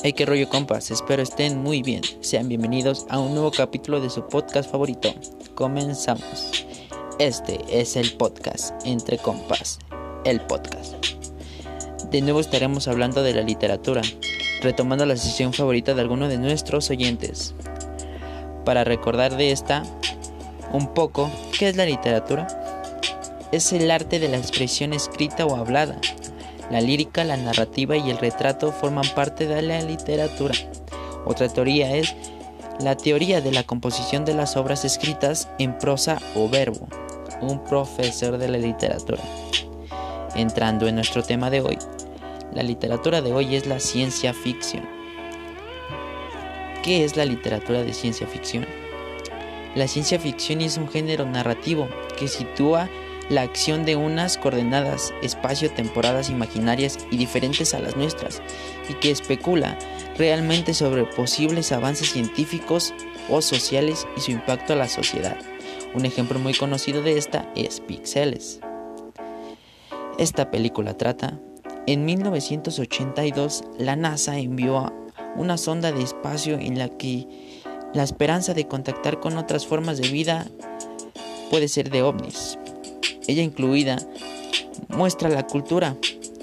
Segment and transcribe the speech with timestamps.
[0.00, 2.02] Hey, qué rollo compas, espero estén muy bien.
[2.20, 5.12] Sean bienvenidos a un nuevo capítulo de su podcast favorito.
[5.56, 6.64] Comenzamos.
[7.18, 9.80] Este es el podcast Entre Compas,
[10.24, 10.94] el podcast.
[12.12, 14.02] De nuevo estaremos hablando de la literatura,
[14.62, 17.56] retomando la sesión favorita de alguno de nuestros oyentes.
[18.64, 19.82] Para recordar de esta
[20.72, 21.28] un poco,
[21.58, 22.46] ¿qué es la literatura?
[23.52, 25.98] Es el arte de la expresión escrita o hablada
[26.70, 30.54] la lírica, la narrativa y el retrato forman parte de la literatura.
[31.24, 32.14] Otra teoría es
[32.80, 36.86] la teoría de la composición de las obras escritas en prosa o verbo.
[37.40, 39.22] Un profesor de la literatura.
[40.34, 41.78] Entrando en nuestro tema de hoy,
[42.52, 44.86] la literatura de hoy es la ciencia ficción.
[46.82, 48.66] ¿Qué es la literatura de ciencia ficción?
[49.74, 52.88] La ciencia ficción es un género narrativo que sitúa
[53.28, 58.42] la acción de unas coordenadas espacio-temporadas imaginarias y diferentes a las nuestras,
[58.88, 59.78] y que especula
[60.16, 62.94] realmente sobre posibles avances científicos
[63.28, 65.36] o sociales y su impacto a la sociedad.
[65.94, 68.60] Un ejemplo muy conocido de esta es Pixeles.
[70.18, 71.38] Esta película trata,
[71.86, 74.92] en 1982 la NASA envió
[75.36, 77.26] una sonda de espacio en la que
[77.94, 80.46] la esperanza de contactar con otras formas de vida
[81.50, 82.58] puede ser de ovnis,
[83.26, 83.98] ella incluida,
[84.88, 85.96] muestra la cultura,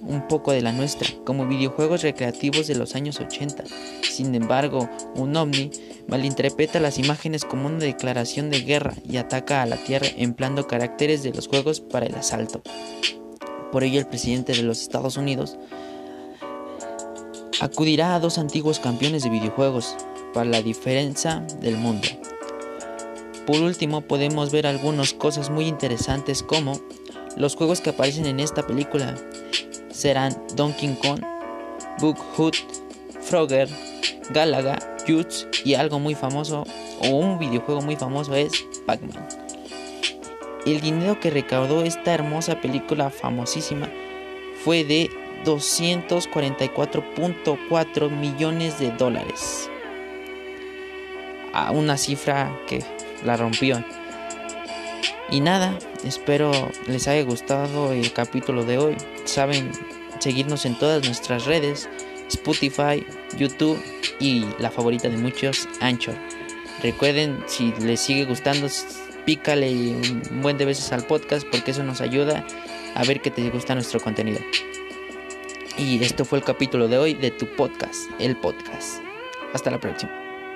[0.00, 3.64] un poco de la nuestra, como videojuegos recreativos de los años 80.
[4.02, 5.70] Sin embargo, un ovni
[6.06, 11.22] malinterpreta las imágenes como una declaración de guerra y ataca a la Tierra empleando caracteres
[11.22, 12.62] de los juegos para el asalto.
[13.72, 15.58] Por ello, el presidente de los Estados Unidos
[17.60, 19.96] acudirá a dos antiguos campeones de videojuegos
[20.44, 22.08] la diferencia del mundo.
[23.46, 26.80] Por último, podemos ver algunas cosas muy interesantes como
[27.36, 29.14] los juegos que aparecen en esta película
[29.90, 31.20] serán Donkey Kong,
[32.00, 32.54] Book Hood,
[33.20, 33.68] Frogger,
[34.30, 36.64] Galaga, Jutz y algo muy famoso
[37.00, 38.52] o un videojuego muy famoso es
[38.86, 39.26] Pac-Man.
[40.66, 43.88] El dinero que recaudó esta hermosa película famosísima
[44.64, 45.10] fue de
[45.44, 49.70] 244.4 millones de dólares.
[51.66, 52.84] A una cifra que
[53.24, 53.84] la rompió.
[55.30, 56.52] Y nada, espero
[56.86, 58.96] les haya gustado el capítulo de hoy.
[59.24, 59.72] Saben
[60.20, 61.88] seguirnos en todas nuestras redes,
[62.28, 63.04] Spotify,
[63.36, 63.82] YouTube
[64.20, 66.14] y la favorita de muchos, Anchor.
[66.80, 68.68] Recuerden, si les sigue gustando,
[69.26, 72.46] pícale un buen de veces al podcast porque eso nos ayuda
[72.94, 74.38] a ver que te gusta nuestro contenido.
[75.76, 79.02] Y esto fue el capítulo de hoy de tu podcast, el podcast.
[79.52, 80.27] Hasta la próxima.